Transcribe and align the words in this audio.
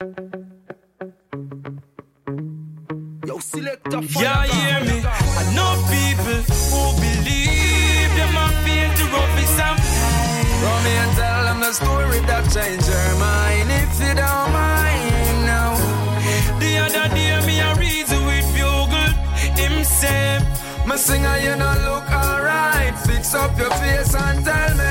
Yo, 0.00 0.06
selector. 3.40 4.00
Yeah, 4.14 4.46
hear 4.46 4.78
me. 4.86 5.02
I 5.02 5.42
know 5.56 5.74
people 5.90 6.38
who 6.70 6.82
believe 7.02 8.10
them 8.14 8.36
are 8.38 8.54
feel 8.62 8.90
to 8.94 9.04
rough 9.10 9.38
it 9.42 9.50
sometimes. 9.58 10.62
Run 10.62 10.78
me 10.84 10.92
and 11.02 11.12
tell 11.16 11.42
them 11.46 11.58
the 11.58 11.72
story 11.72 12.20
that 12.30 12.44
changed 12.54 12.86
your 12.86 13.10
mind. 13.18 13.68
If 13.74 13.98
you 13.98 14.14
don't 14.14 14.52
mind 14.54 15.38
now. 15.50 15.74
The 16.60 16.78
other 16.78 17.08
day 17.12 17.34
me 17.44 17.58
a 17.58 17.74
reason 17.74 18.24
with 18.24 18.46
bugle 18.54 19.14
himself. 19.58 20.46
My 20.86 20.94
singer, 20.94 21.38
you 21.38 21.56
know 21.56 21.74
look 21.90 22.08
alright. 22.08 22.96
Fix 23.00 23.34
up 23.34 23.58
your 23.58 23.70
face 23.70 24.14
and 24.14 24.44
tell 24.44 24.76
me 24.76 24.84
about 24.84 24.86
life 24.86 24.86
now. 24.86 24.87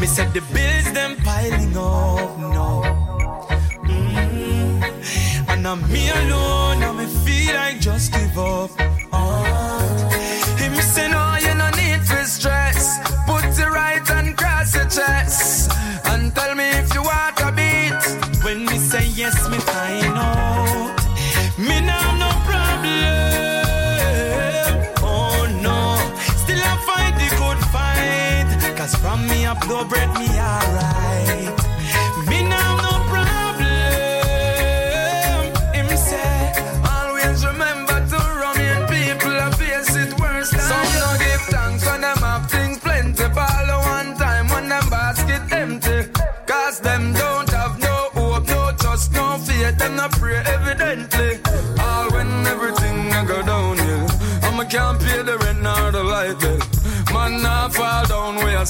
Me 0.00 0.06
said 0.06 0.32
the 0.32 0.40
bills 0.54 0.92
them 0.92 1.14
piling 1.16 1.76
up 1.76 2.38
now. 2.38 2.82
Mm. 3.84 5.48
And 5.50 5.68
I'm 5.68 5.92
me 5.92 6.08
alone, 6.08 6.82
and 6.82 6.98
me 6.98 7.06
feel 7.22 7.54
like 7.54 7.80
just 7.80 8.10
give 8.10 8.38
up. 8.38 8.70
From 28.98 29.26
me 29.28 29.46
up 29.46 29.60
blow 29.66 29.84
bread 29.84 30.08
me 30.18 30.28
alright. 30.38 31.99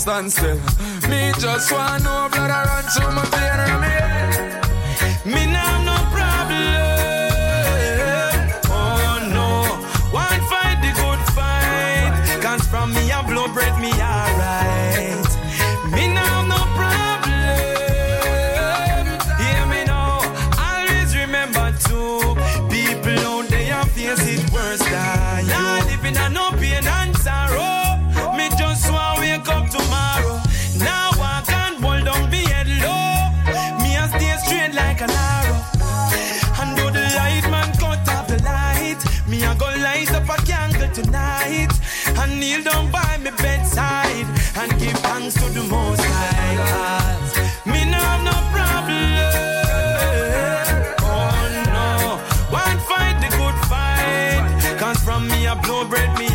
Stand 0.00 0.32
still. 0.32 0.56
Me 1.10 1.30
just 1.38 1.70
want 1.70 2.02
no 2.04 2.28
blood 2.32 2.50
I 2.50 2.64
run 2.64 3.14
my 3.14 3.24
vein 3.32 3.60
and 3.68 4.29
a 40.30 40.36
candle 40.46 40.88
tonight. 40.92 41.72
And 42.06 42.40
kneel 42.40 42.62
down 42.62 42.90
by 42.90 43.18
me 43.18 43.30
bedside 43.42 44.26
and 44.56 44.70
give 44.78 44.98
thanks 45.08 45.34
to 45.34 45.46
the 45.50 45.62
Most 45.64 46.00
High. 46.02 47.16
Me 47.66 47.84
no 47.90 47.98
have 47.98 48.22
no 48.24 48.36
problem. 48.54 49.10
Oh 51.02 51.42
no, 51.76 51.88
one 52.50 52.78
fight 52.88 53.16
the 53.22 53.28
good 53.36 53.58
fight. 53.70 54.78
Cause 54.78 54.98
from 55.02 55.28
me 55.28 55.46
a 55.46 55.54
blow 55.56 55.84
bread 55.84 56.18
me 56.18 56.29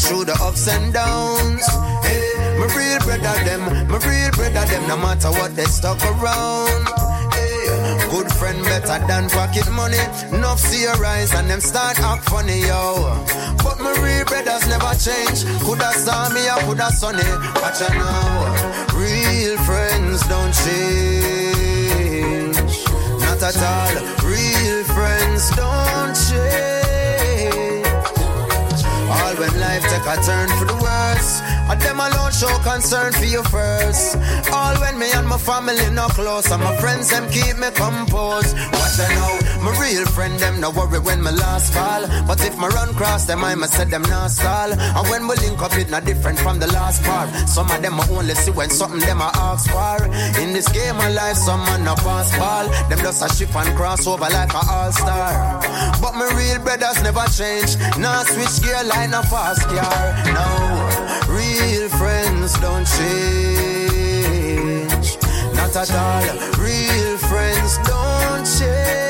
through 0.00 0.24
the 0.24 0.36
ups 0.40 0.68
and 0.68 0.92
downs. 0.92 1.66
Hey, 2.02 2.56
my 2.58 2.66
real 2.76 2.98
brother 3.04 3.36
them, 3.44 3.62
my 3.88 3.98
real 3.98 4.30
brother 4.32 4.64
them, 4.66 4.88
no 4.88 4.96
matter 4.96 5.30
what 5.30 5.54
they 5.54 5.64
stuck 5.64 6.00
around. 6.04 6.84
Hey, 7.34 8.08
good 8.10 8.30
friend 8.32 8.62
better 8.64 8.98
than 9.06 9.28
pocket 9.28 9.70
money. 9.70 10.00
Enough 10.32 10.58
see 10.58 10.82
your 10.82 11.04
eyes 11.04 11.32
and 11.34 11.48
them 11.50 11.60
start 11.60 12.00
act 12.00 12.24
funny, 12.28 12.60
yo. 12.60 13.24
But 13.62 13.80
my 13.80 13.92
real 14.00 14.24
brothers 14.24 14.66
never 14.68 14.94
change. 14.96 15.44
Coulda 15.64 15.92
saw 15.92 16.28
me 16.30 16.48
or 16.48 16.60
coulda 16.64 16.90
sunny. 16.92 17.28
Watch 17.60 17.82
out 17.82 17.94
now, 17.94 18.96
real 18.96 19.56
friends 19.68 20.26
don't 20.28 20.54
change. 20.64 22.56
Not 23.20 23.42
at 23.42 23.56
all, 23.72 23.94
real 24.24 24.84
friends 24.84 25.50
don't 25.56 26.14
change. 26.14 26.79
All 29.30 29.36
when 29.36 29.60
life 29.60 29.84
take 29.84 30.02
a 30.10 30.16
turn 30.26 30.48
for 30.58 30.64
the 30.64 30.74
worse. 30.74 31.40
And 31.70 31.80
them 31.82 32.00
alone 32.00 32.32
show 32.32 32.50
concern 32.66 33.12
for 33.12 33.24
you 33.24 33.44
first. 33.44 34.16
All 34.52 34.74
when 34.80 34.98
me 34.98 35.06
and 35.14 35.28
my 35.28 35.38
family 35.38 35.88
no 35.92 36.08
close. 36.08 36.50
And 36.50 36.64
my 36.64 36.76
friends 36.78 37.10
them 37.10 37.30
keep 37.30 37.56
me 37.56 37.70
composed. 37.70 38.56
Watch 38.74 38.98
I 38.98 39.06
know, 39.14 39.62
my 39.62 39.70
real 39.78 40.04
friend 40.06 40.36
them 40.40 40.60
no 40.60 40.70
worry 40.70 40.98
when 40.98 41.22
my 41.22 41.30
last 41.30 41.72
fall. 41.72 42.02
But 42.26 42.44
if 42.44 42.58
my 42.58 42.66
run 42.68 42.92
cross 42.94 43.24
them, 43.26 43.44
I 43.44 43.54
must 43.54 43.74
set 43.74 43.88
them 43.90 44.02
not 44.02 44.32
stall. 44.32 44.72
And 44.72 45.08
when 45.10 45.28
we 45.28 45.36
link 45.36 45.62
up, 45.62 45.76
it 45.78 45.90
not 45.90 46.04
different 46.04 46.40
from 46.40 46.58
the 46.58 46.66
last 46.66 47.04
part. 47.04 47.30
Some 47.48 47.70
of 47.70 47.80
them 47.82 48.00
I 48.00 48.08
only 48.10 48.34
see 48.34 48.50
when 48.50 48.68
something 48.68 48.98
them 48.98 49.22
I 49.22 49.30
ask 49.34 49.70
for. 49.70 50.06
In 50.42 50.52
this 50.52 50.66
game 50.72 50.98
of 50.98 51.14
life, 51.14 51.36
some 51.36 51.60
man 51.66 51.84
no 51.84 51.94
pass 51.94 52.36
ball. 52.36 52.66
Them 52.88 52.98
just 52.98 53.22
a 53.22 53.28
shift 53.32 53.54
and 53.54 53.76
cross 53.76 54.08
over 54.08 54.28
like 54.28 54.52
a 54.54 54.62
all 54.74 54.90
star. 54.90 55.62
But 56.02 56.14
my 56.14 56.26
real 56.34 56.58
brothers 56.64 57.00
never 57.04 57.24
change. 57.30 57.78
Nah 57.96 58.24
switch 58.24 58.60
gear 58.66 58.82
line 58.82 59.14
fast 59.22 59.62
car. 59.68 60.14
No, 60.34 60.48
real 61.28 61.88
friends 61.88 62.58
don't 62.60 62.86
change. 62.86 63.90
Not 65.54 65.76
at 65.76 65.90
all. 65.92 66.22
Real 66.58 67.18
friends 67.18 67.78
don't 67.86 68.44
change. 68.46 69.09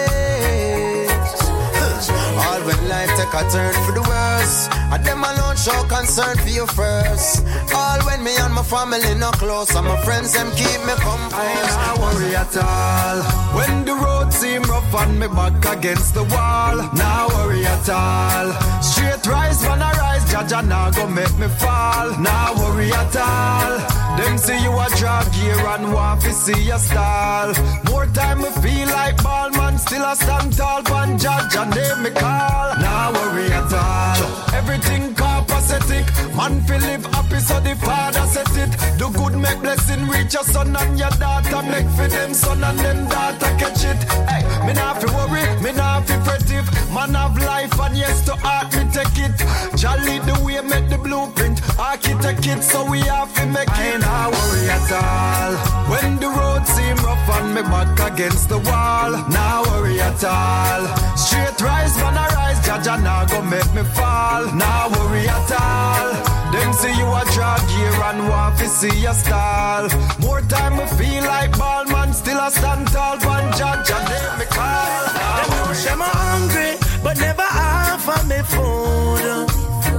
Take 3.21 3.35
a 3.35 3.51
turn 3.51 3.75
for 3.85 3.93
the 3.93 4.01
worse. 4.01 4.69
And 4.93 5.05
them 5.05 5.23
alone 5.23 5.57
show 5.57 5.85
concern 5.85 6.39
for 6.39 6.49
you 6.49 6.67
first. 6.67 7.45
All 7.75 8.01
when 8.07 8.25
me 8.25 8.35
and 8.39 8.55
my 8.55 8.63
family 8.63 9.15
no 9.15 9.31
close. 9.33 9.75
And 9.77 9.87
my 9.87 10.01
friends 10.05 10.33
them 10.33 10.51
keep 10.53 10.81
me 10.89 10.95
I 10.97 11.05
composed. 11.05 11.77
not 11.77 11.99
worry 12.01 12.35
at 12.35 12.57
all. 12.57 13.19
When 13.53 13.85
the 13.85 13.95
road 13.95 14.33
seem 14.33 14.63
rough 14.63 14.95
and 15.03 15.21
me 15.21 15.29
back 15.29 15.61
against 15.77 16.15
the 16.15 16.25
wall, 16.25 16.77
now 16.95 17.29
worry 17.29 17.67
at 17.67 17.91
all. 17.91 18.81
Straight 18.81 19.27
rise 19.27 19.61
when 19.69 19.83
I 19.83 19.93
rise, 20.01 20.25
Jah 20.33 20.47
Jah 20.49 20.63
now 20.63 20.91
go 20.91 21.07
make 21.07 21.37
me 21.37 21.49
fall. 21.61 22.19
Now 22.19 22.55
worry 22.57 22.91
at 22.91 23.15
all. 23.17 24.01
Them 24.17 24.39
see 24.39 24.59
you 24.65 24.73
a 24.73 24.89
drag 24.97 25.31
gear 25.35 25.61
and 25.75 25.93
want 25.93 26.23
to 26.23 26.33
see 26.33 26.63
your 26.63 26.79
style. 26.79 27.53
More 27.85 28.07
time 28.07 28.39
me 28.41 28.51
feel 28.63 28.89
like 28.89 29.23
ball 29.23 29.51
man, 29.51 29.77
still 29.77 30.05
a 30.05 30.17
stand 30.17 30.57
tall, 30.57 30.83
pan 30.83 31.19
Jah 31.19 31.47
Jah 31.53 31.69
name 31.69 32.03
me 32.03 32.11
call. 32.11 32.77
Now 32.79 33.10
worry 33.13 33.51
at 33.53 33.73
all. 33.73 34.55
Everything 34.55 35.15
copacetic, 35.15 36.07
man 36.37 36.61
feel 36.63 36.81
live 36.81 37.05
happy 37.07 37.41
so 37.41 37.61
the 37.61 37.75
father 37.77 38.27
set 38.27 38.55
it. 38.57 38.71
Do 38.99 39.11
good 39.13 39.37
make 39.37 39.61
blessing 39.61 40.07
reach 40.09 40.35
your 40.35 40.45
son 40.45 40.75
and 40.77 40.99
your 40.99 41.11
daughter. 41.11 41.63
Make 41.63 41.89
for 41.97 42.09
them 42.09 42.35
son 42.35 42.63
and 42.63 42.79
them 42.79 43.09
daughter 43.09 43.53
catch 43.59 43.85
it. 43.85 44.01
Hey, 44.29 44.43
me 44.67 44.73
not 44.73 45.01
fi 45.01 45.09
worry, 45.15 45.45
me 45.63 45.73
not 45.73 46.07
fi 46.07 46.17
fret 46.25 46.51
if 46.51 46.67
man 46.95 47.15
have 47.15 47.37
life 47.43 47.79
and 47.81 47.97
yes 47.97 48.25
to 48.27 48.35
art 48.45 48.73
me 48.77 48.85
take 48.93 49.19
it. 49.27 49.37
Jolly 49.77 50.19
the 50.21 50.37
way 50.45 50.61
make 50.63 50.89
the 50.89 50.99
blueprint, 50.99 51.61
architect 51.79 52.47
it 52.47 52.63
so 52.63 52.89
we 52.91 53.01
have 53.01 53.33
to 53.35 53.47
make 53.47 53.69
it. 53.69 53.79
I 53.79 53.93
ain't 53.93 54.03
not 54.03 54.33
worry 54.33 54.69
at 54.69 54.93
all. 54.93 55.53
When 55.91 56.19
the 56.19 56.29
road 56.29 56.67
seem 56.67 56.97
rough 57.07 57.20
me 57.55 57.63
back 57.63 58.13
against 58.13 58.49
the 58.49 58.59
wall. 58.59 59.11
Now 59.29 59.63
worry 59.71 60.01
at 60.01 60.23
all. 60.25 60.83
Straight 61.17 61.61
rise, 61.61 61.97
man, 61.99 62.17
I 62.17 62.27
rise. 62.35 62.61
Jah 62.67 62.81
Jah 62.83 62.97
now 62.97 63.25
go 63.27 63.43
make 63.43 63.73
me 63.75 63.83
fall. 63.97 64.45
Now 64.55 64.89
worry 64.91 65.27
at 65.29 65.51
all. 65.53 66.09
Them 66.53 66.73
see 66.73 66.95
you 67.01 67.07
a 67.07 67.23
drag 67.35 67.63
here 67.77 68.03
and 68.09 68.29
want 68.29 68.59
to 68.59 68.69
see 68.69 68.97
your 69.01 69.15
stall. 69.15 69.89
More 70.21 70.43
time 70.43 70.77
we 70.77 70.87
feel 70.99 71.25
like 71.25 71.57
ball, 71.59 71.85
man. 71.87 72.13
Still 72.13 72.39
I 72.39 72.49
stand 72.51 72.89
tall. 72.89 73.17
One 73.19 73.53
Jah 73.59 73.83
Jah, 73.87 74.03
name 74.11 74.39
me 74.39 74.47
call. 74.47 75.03
Now 75.15 75.37
them 75.41 75.51
worry. 75.61 75.89
I'm 75.93 76.01
hungry, 76.01 76.73
but 77.03 77.17
never 77.19 77.49
offer 77.49 78.27
me 78.27 78.41
food. 78.53 79.47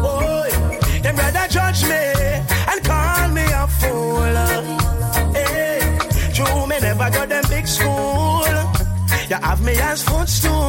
Oh. 0.04 0.41
Have 9.92 10.42
me 10.44 10.61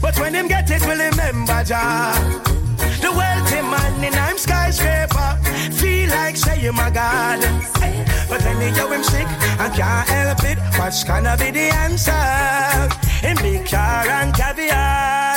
but 0.00 0.18
when 0.18 0.34
him 0.34 0.48
get 0.48 0.70
it, 0.70 0.82
will 0.82 0.98
remember 0.98 1.62
Jah. 1.64 2.14
The 3.00 3.10
wealthy 3.12 3.62
man 3.62 4.04
in 4.04 4.14
I'm 4.14 4.38
skyscraper 4.38 5.38
feel 5.72 6.08
like 6.10 6.36
say 6.36 6.70
my 6.70 6.90
God. 6.90 7.40
But 8.28 8.40
then 8.42 8.60
he 8.60 8.76
yo 8.78 8.90
him 8.90 9.02
sick 9.02 9.26
and 9.58 9.72
can't 9.74 10.08
help 10.08 10.44
it. 10.44 10.58
What's 10.78 11.04
gonna 11.04 11.36
be 11.36 11.50
the 11.50 11.68
answer? 11.84 12.12
In 13.26 13.36
big 13.36 13.66
car 13.66 14.06
and 14.08 14.34
caviar, 14.34 15.36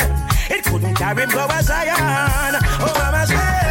it 0.50 0.64
couldn't 0.64 0.96
carry 0.96 1.24
him 1.24 1.30
go 1.30 1.48
as 1.50 1.66
Zion. 1.68 2.56
Oh, 2.80 2.94
mama 2.98 3.26
say, 3.28 3.63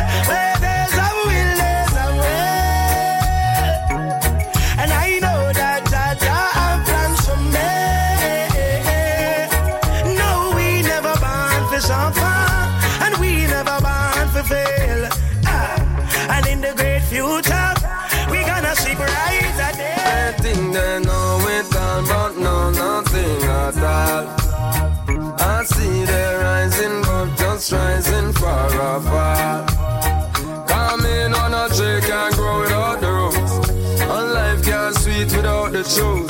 fail. 14.45 15.09
Ah, 15.47 16.35
and 16.35 16.47
in 16.47 16.61
the 16.61 16.73
great 16.75 17.03
future, 17.11 17.73
we 18.31 18.39
gonna 18.45 18.75
see 18.77 18.95
brighter 18.95 19.73
days. 19.79 20.03
They 20.09 20.35
think 20.43 20.73
they 20.75 21.01
know 21.01 21.39
it 21.57 21.77
all, 21.77 22.03
but 22.11 22.33
know 22.45 22.71
nothing 22.71 23.43
at 23.61 23.77
all. 23.97 24.25
I 25.39 25.65
see 25.65 26.05
them 26.05 26.41
rising, 26.43 27.03
but 27.03 27.29
just 27.37 27.73
rising 27.73 28.33
far 28.35 28.69
apart. 28.97 29.71
Coming 30.69 31.33
on 31.43 31.55
a 31.55 31.69
tree 31.75 32.01
can't 32.09 32.35
grow 32.35 32.61
without 32.61 33.01
the 33.01 33.11
roots. 33.19 33.55
And 34.01 34.33
life 34.35 34.65
can't 34.65 34.95
sweet 34.97 35.31
without 35.37 35.73
the 35.73 35.83
truth. 35.83 36.22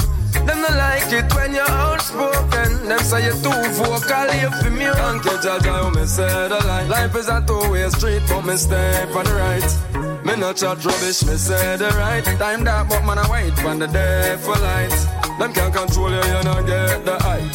Say 3.12 3.24
you're 3.24 3.42
too 3.44 3.68
vocal, 3.76 4.28
you 4.40 4.50
feel 4.58 4.72
me. 4.72 4.86
Thank 5.00 5.24
you, 5.24 5.36
Judge, 5.42 5.66
I 5.66 5.90
me 5.90 6.04
say 6.06 6.48
the 6.48 6.58
line. 6.66 6.88
Life 6.88 7.16
is 7.16 7.28
a 7.28 7.44
two-way 7.46 7.88
street, 7.90 8.22
but 8.28 8.42
me 8.42 8.56
stay 8.56 9.02
on 9.18 9.24
the 9.24 9.34
right. 9.44 10.24
Me 10.24 10.34
not 10.36 10.56
chat 10.56 10.84
rubbish, 10.84 11.20
me 11.28 11.36
say 11.36 11.76
the 11.76 11.90
right. 12.00 12.24
Time 12.24 12.64
that, 12.64 12.88
but 12.88 13.04
man, 13.04 13.18
I 13.18 13.26
wait 13.30 13.56
when 13.64 13.78
the 13.78 13.88
day 13.88 14.36
for 14.40 14.56
light. 14.56 14.96
Them 15.38 15.52
can't 15.52 15.74
control 15.74 16.10
you, 16.10 16.24
you 16.32 16.42
not 16.48 16.64
get 16.66 17.04
the 17.04 17.16
eye. 17.34 17.48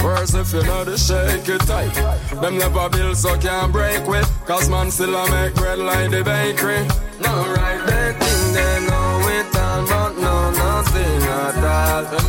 First, 0.00 0.34
if 0.34 0.52
you 0.54 0.62
know 0.62 0.84
the 0.84 0.96
shake 0.96 1.48
it 1.48 1.60
tight. 1.66 1.94
Them 2.40 2.56
never 2.56 2.88
build 2.88 3.16
so 3.16 3.36
can't 3.38 3.72
break 3.72 4.06
with. 4.06 4.28
Cause 4.46 4.70
man 4.70 4.90
still 4.90 5.14
a 5.14 5.24
make 5.30 5.54
bread 5.54 5.78
like 5.78 6.10
the 6.10 6.22
bakery. 6.24 6.82
No 7.20 7.32
right, 7.56 7.82
they 7.88 8.06
think 8.20 8.42
they 8.56 8.76
know 8.88 9.28
it 9.36 9.56
all, 9.64 9.86
but 9.90 10.12
know 10.22 10.50
nothing 10.52 11.22
at 11.22 11.64
all. 11.64 12.28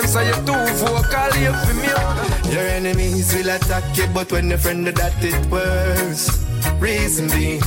Them 0.00 0.08
say 0.08 0.26
you're 0.28 0.46
too 0.46 0.74
vocal, 0.80 1.36
you 1.36 1.52
feel 1.52 1.76
me. 1.76 2.54
Your 2.54 2.64
enemies 2.64 3.34
will 3.34 3.50
attack 3.50 3.84
you, 3.98 4.06
but 4.14 4.32
when 4.32 4.48
your 4.48 4.56
friend 4.56 4.86
do 4.86 4.92
that 4.92 5.12
it 5.22 5.46
worse. 5.50 6.40
Reason 6.80 7.28
being, 7.28 7.60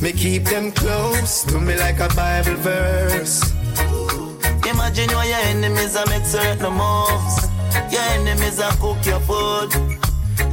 me 0.00 0.12
keep 0.12 0.44
them 0.44 0.72
close 0.72 1.44
to 1.44 1.60
me 1.60 1.76
like 1.76 2.00
a 2.00 2.08
Bible 2.16 2.54
verse. 2.64 3.52
Imagine 4.64 5.12
when 5.12 5.28
your 5.28 5.44
enemies 5.52 5.94
are 5.94 6.06
make 6.06 6.24
certain 6.24 6.72
moves. 6.72 7.52
Your 7.92 8.00
enemies 8.16 8.58
are 8.60 8.72
cook 8.80 9.04
your 9.04 9.20
food. 9.20 9.68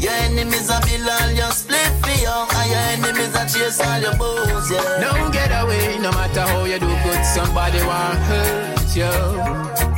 Your 0.04 0.12
enemies 0.28 0.70
are 0.70 0.82
build 0.82 1.08
all 1.08 1.32
your 1.32 1.52
split 1.52 1.92
for 2.04 2.12
you. 2.12 2.40
And 2.60 2.70
your 2.76 3.08
enemies 3.08 3.34
are 3.38 3.48
chase 3.48 3.80
all 3.80 4.02
your 4.02 4.16
booze, 4.18 4.70
yeah. 4.70 5.00
Don't 5.00 5.32
get 5.32 5.52
away, 5.64 5.98
no 5.98 6.12
matter 6.12 6.42
how 6.42 6.66
you 6.66 6.78
do 6.78 6.88
good, 6.88 7.24
somebody 7.24 7.80
want 7.88 8.20
hurt 8.28 8.96
you. 8.98 9.91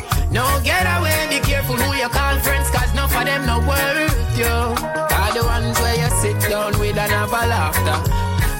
No 0.63 0.69
get 0.69 0.97
away, 0.97 1.27
be 1.29 1.39
careful 1.45 1.75
who 1.75 1.93
you 1.97 2.07
call 2.07 2.39
friends, 2.39 2.69
cause 2.69 2.93
none 2.95 3.03
of 3.03 3.25
them 3.25 3.45
no 3.45 3.59
worth 3.67 4.37
you. 4.37 4.45
Are 4.45 5.33
the 5.33 5.43
ones 5.43 5.77
where 5.79 5.95
you 5.95 6.09
sit 6.21 6.49
down 6.49 6.79
with 6.79 6.97
and 6.97 7.11
have 7.11 7.29
a 7.29 7.47
laughter. 7.47 7.99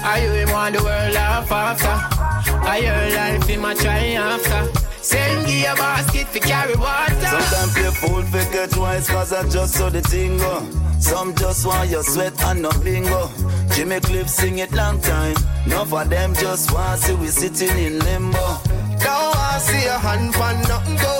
Are 0.04 0.18
you 0.18 0.30
him 0.32 0.50
want 0.50 0.76
the 0.76 0.82
world 0.84 1.14
laugh 1.14 1.50
after? 1.50 2.56
Are 2.68 2.78
your 2.78 3.16
life 3.16 3.48
in 3.48 3.60
my 3.60 3.72
try 3.72 4.12
after? 4.20 4.70
Send 5.00 5.46
give 5.46 5.72
a 5.72 5.74
basket 5.76 6.26
for 6.26 6.40
carry 6.40 6.76
water. 6.76 7.14
Sometimes 7.14 7.72
play 7.72 7.90
fool 7.90 8.22
for 8.22 8.52
catch 8.52 8.76
wise 8.76 9.08
cause 9.08 9.32
I 9.32 9.48
just 9.48 9.72
saw 9.72 9.88
the 9.88 10.02
thing 10.02 10.36
go. 10.36 10.60
Some 11.00 11.34
just 11.34 11.64
want 11.64 11.88
your 11.88 12.02
sweat 12.02 12.38
and 12.44 12.62
no 12.62 12.70
bingo. 12.82 13.30
Jimmy 13.72 14.00
Cliff 14.00 14.28
sing 14.28 14.58
it 14.58 14.72
long 14.72 15.00
time. 15.00 15.36
None 15.66 15.90
of 15.90 16.10
them 16.10 16.34
just 16.34 16.70
want 16.70 17.00
see 17.00 17.14
we 17.14 17.28
sitting 17.28 17.78
in 17.78 17.98
limbo. 18.00 18.58
Don't 19.00 19.60
see 19.60 19.86
a 19.86 19.98
hand 19.98 20.34
for 20.34 20.68
nothing 20.68 20.96
good. 20.96 21.13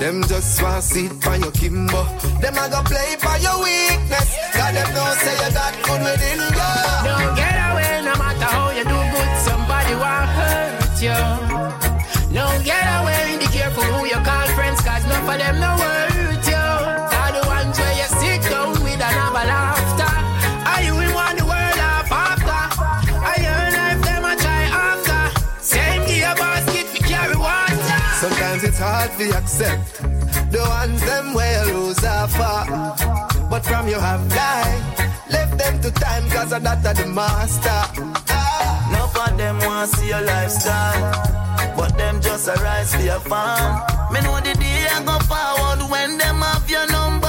Them 0.00 0.22
just 0.24 0.62
want 0.62 0.82
see 0.82 1.04
it 1.04 1.22
for 1.22 1.36
your 1.36 1.52
Kimbo. 1.52 2.02
Them 2.40 2.56
a 2.56 2.64
go 2.72 2.80
play 2.88 3.20
for 3.20 3.36
your 3.36 3.60
weakness. 3.60 4.32
God 4.56 4.72
them 4.72 4.88
don't 4.96 5.16
say 5.20 5.36
you 5.44 5.52
got 5.52 5.74
good 5.84 6.00
within 6.00 6.40
you. 6.40 6.50
Don't 7.04 7.36
get 7.36 7.56
away, 7.68 8.00
no 8.08 8.16
matter 8.16 8.48
how 8.48 8.70
you 8.70 8.84
do 8.84 8.96
good, 8.96 9.30
somebody 9.44 9.92
want 10.00 10.30
hurt 10.32 11.02
you. 11.04 11.20
Don't 12.32 12.64
get 12.64 12.80
away, 12.96 13.36
be 13.44 13.46
careful 13.52 13.84
who 13.84 14.06
you 14.06 14.20
call 14.24 14.46
friends, 14.56 14.80
cause 14.80 15.04
none 15.04 15.20
of 15.20 15.36
them 15.36 15.60
no 15.60 15.79
hard 28.80 29.10
to 29.18 29.36
accept 29.36 30.02
the 30.50 30.58
ones 30.68 31.04
them 31.04 31.34
where 31.34 31.66
you 31.66 31.74
lose 31.74 32.00
far. 32.00 32.64
But 33.50 33.64
from 33.64 33.88
you 33.88 33.98
have 33.98 34.28
died, 34.28 34.82
left 35.30 35.58
them 35.58 35.80
to 35.82 35.90
time 35.92 36.28
cause 36.30 36.50
that 36.50 36.64
of 36.64 36.96
the 36.96 37.06
master. 37.06 37.80
None 38.92 39.02
of 39.02 39.36
them 39.36 39.58
want 39.58 39.90
to 39.90 39.96
see 39.96 40.08
your 40.08 40.22
lifestyle. 40.22 41.76
But 41.76 41.96
them 41.98 42.20
just 42.20 42.48
arise 42.48 42.94
for 42.94 43.02
your 43.02 43.20
farm. 43.20 43.82
Me 44.12 44.20
know 44.22 44.40
the 44.40 44.54
day 44.54 44.86
I 44.90 45.04
go 45.04 45.18
forward 45.30 45.90
when 45.90 46.18
them 46.18 46.40
have 46.40 46.68
your 46.68 46.86
number. 46.90 47.19